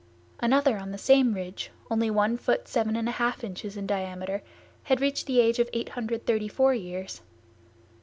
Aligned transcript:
Another 0.39 0.79
on 0.79 0.89
the 0.89 0.97
same 0.97 1.35
ridge, 1.35 1.69
only 1.91 2.09
one 2.09 2.35
foot 2.35 2.67
seven 2.67 2.95
and 2.95 3.07
a 3.07 3.11
half 3.11 3.43
inches 3.43 3.77
in 3.77 3.85
diameter, 3.85 4.41
had 4.85 4.99
reached 4.99 5.27
the 5.27 5.39
age 5.39 5.59
of 5.59 5.69
834 5.73 6.73
years. 6.73 7.21